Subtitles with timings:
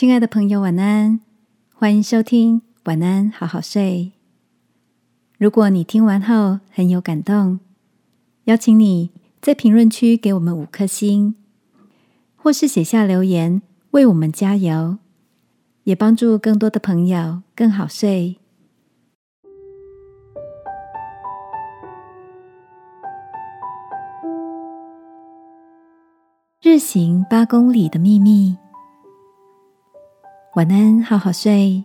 [0.00, 1.20] 亲爱的朋友，晚安！
[1.74, 4.12] 欢迎收听《晚安，好好睡》。
[5.36, 7.60] 如果你听完后很有感动，
[8.44, 9.10] 邀请你
[9.42, 11.34] 在评论区给我们五颗星，
[12.34, 13.60] 或是写下留言
[13.90, 14.96] 为我们加油，
[15.84, 18.38] 也帮助更多的朋友更好睡。
[26.62, 28.56] 日行八公里的秘密。
[30.60, 31.82] 晚安，好好睡，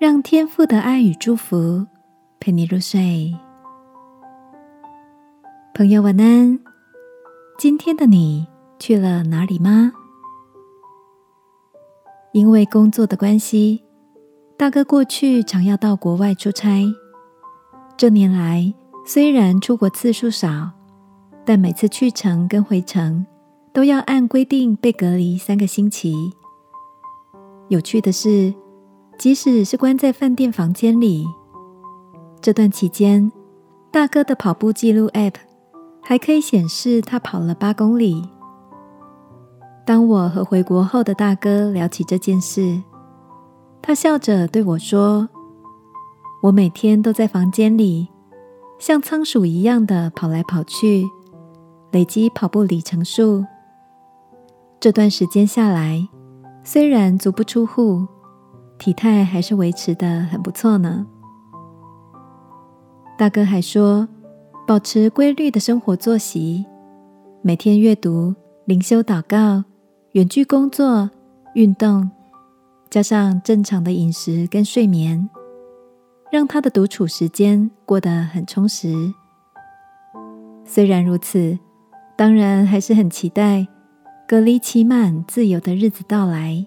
[0.00, 1.86] 让天父的爱与祝福
[2.40, 3.32] 陪你入睡。
[5.72, 6.58] 朋友，晚安。
[7.60, 8.44] 今天的你
[8.80, 9.92] 去了哪里吗？
[12.32, 13.84] 因为工作的关系，
[14.56, 16.84] 大哥过去常要到国外出差。
[17.96, 18.74] 这年来，
[19.06, 20.72] 虽然出国次数少，
[21.44, 23.24] 但每次去程跟回程
[23.72, 26.32] 都要按规定被隔离三个星期。
[27.70, 28.52] 有趣的是，
[29.16, 31.24] 即使是关在饭店房间里，
[32.40, 33.30] 这段期间，
[33.92, 35.34] 大哥的跑步记录 App
[36.02, 38.28] 还可以显示他跑了八公里。
[39.86, 42.82] 当我和回国后的大哥聊起这件事，
[43.80, 45.28] 他笑着对我说
[46.42, 48.08] ：“我每天都在房间里，
[48.80, 51.06] 像仓鼠一样的跑来跑去，
[51.92, 53.44] 累积跑步里程数。
[54.80, 56.08] 这段时间下来。”
[56.72, 58.06] 虽然足不出户，
[58.78, 61.04] 体态还是维持的很不错呢。
[63.18, 64.06] 大哥还说，
[64.68, 66.64] 保持规律的生活作息，
[67.42, 68.32] 每天阅读、
[68.66, 69.64] 灵修、祷告、
[70.12, 71.10] 远距工作、
[71.56, 72.08] 运动，
[72.88, 75.28] 加上正常的饮食跟睡眠，
[76.30, 79.12] 让他的独处时间过得很充实。
[80.64, 81.58] 虽然如此，
[82.16, 83.66] 当然还是很期待。
[84.30, 86.64] 隔离期满、自由的日子到来，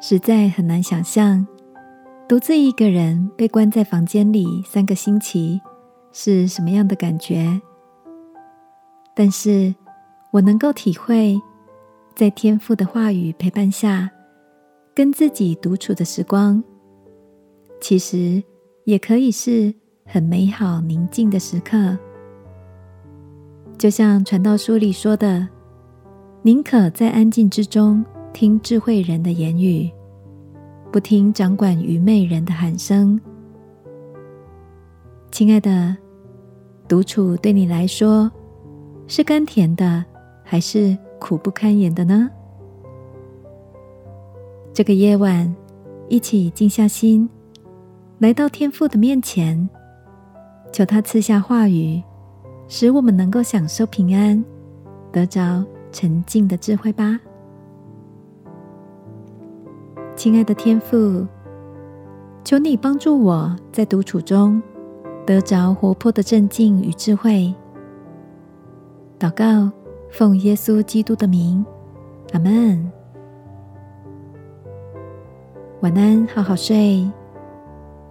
[0.00, 1.44] 实在很难想象
[2.28, 5.60] 独自一个人被关在房间里三个星期
[6.12, 7.60] 是什么样的感觉。
[9.16, 9.74] 但是
[10.30, 11.36] 我能够体会，
[12.14, 14.08] 在天父的话语陪伴下，
[14.94, 16.62] 跟自己独处的时光，
[17.80, 18.40] 其实
[18.84, 19.74] 也可以是
[20.04, 21.98] 很美好、宁静的时刻。
[23.82, 25.44] 就像传道书里说的
[26.42, 29.90] ：“宁可在安静之中听智慧人的言语，
[30.92, 33.20] 不听掌管愚昧人的喊声。”
[35.32, 35.96] 亲爱的，
[36.86, 38.30] 独处对你来说
[39.08, 40.04] 是甘甜的，
[40.44, 42.30] 还是苦不堪言的呢？
[44.72, 45.52] 这个夜晚，
[46.08, 47.28] 一起静下心，
[48.20, 49.68] 来到天父的面前，
[50.72, 52.00] 求他赐下话语。
[52.74, 54.42] 使我们能够享受平安，
[55.12, 55.62] 得着
[55.92, 57.20] 沉静的智慧吧，
[60.16, 61.26] 亲爱的天父，
[62.42, 64.62] 求你帮助我在独处中
[65.26, 67.54] 得着活泼的镇静与智慧。
[69.18, 69.70] 祷告，
[70.08, 71.62] 奉耶稣基督的名，
[72.32, 72.90] 阿门。
[75.82, 77.06] 晚安，好好睡。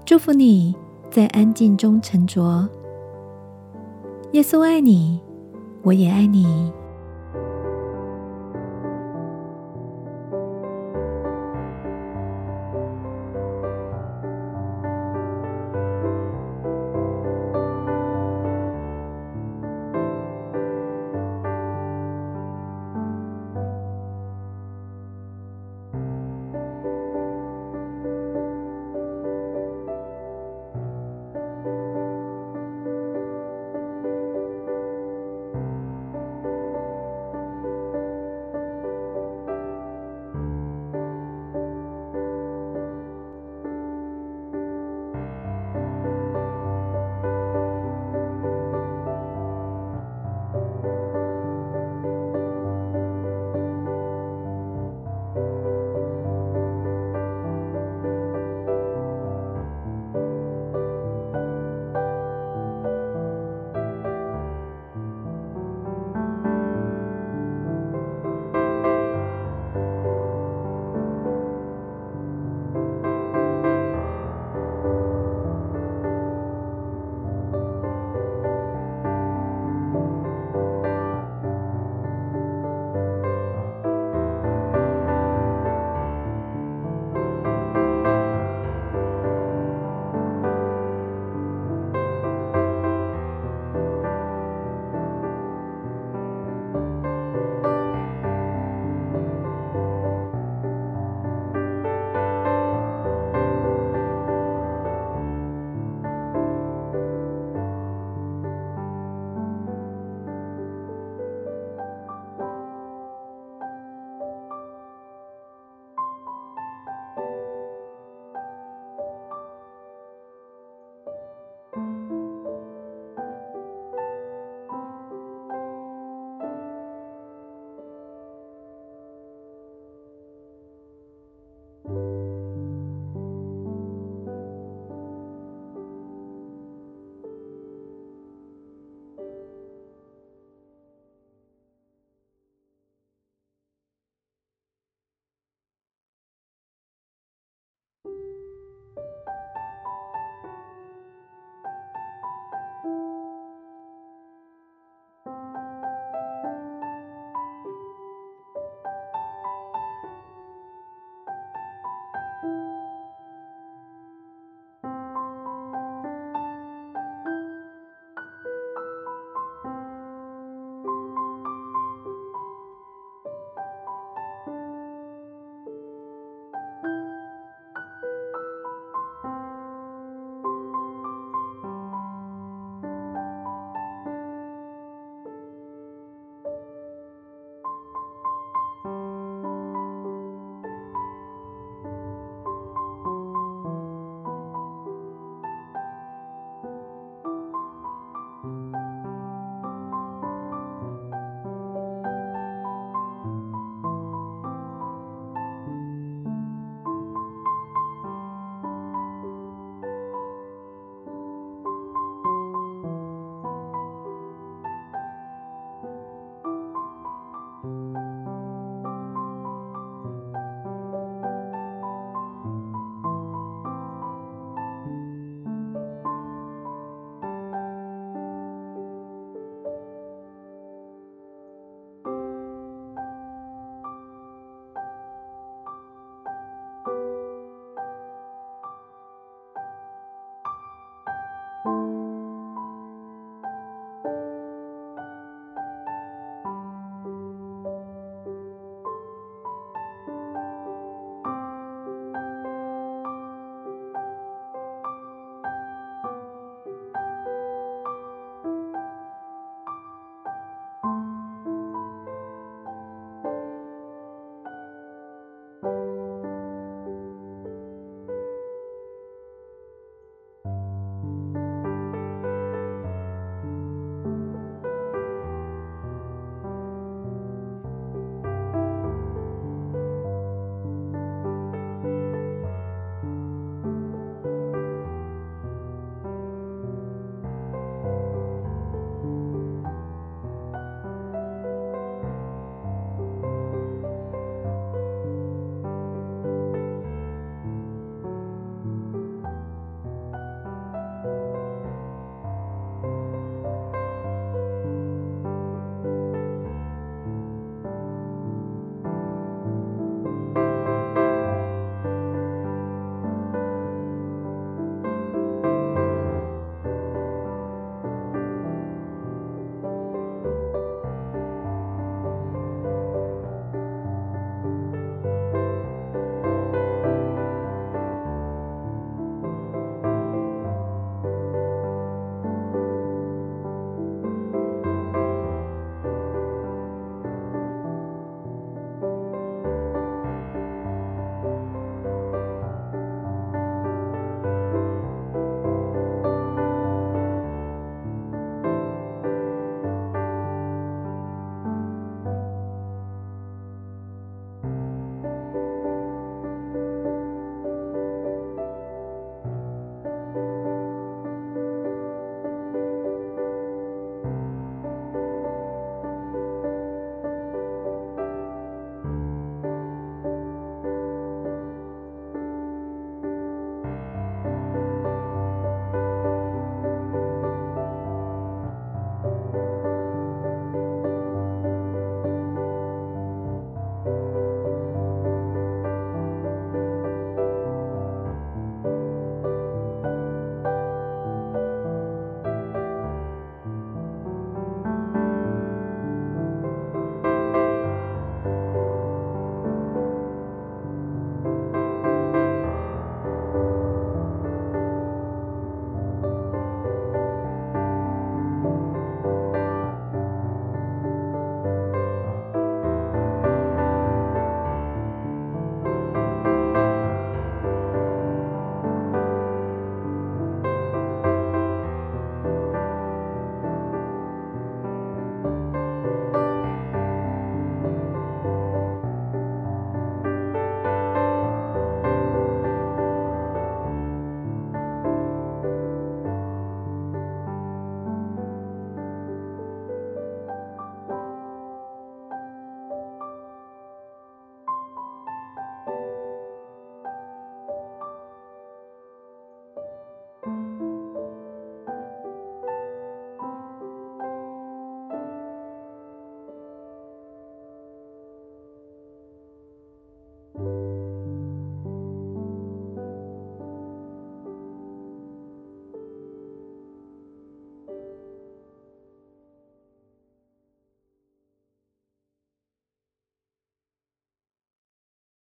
[0.05, 0.75] 祝福你
[1.09, 2.69] 在安静中沉着。
[4.33, 5.19] 耶稣爱你，
[5.83, 6.71] 我也爱你。